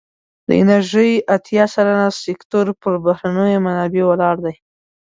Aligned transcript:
د 0.47 0.49
انرژی 0.61 1.11
اتیا 1.35 1.65
سلنه 1.73 2.07
سکتور 2.23 2.65
پر 2.81 2.93
بهرنیو 3.05 3.63
منابعو 3.65 4.09
ولاړ 4.09 4.35
دی. 4.45 4.55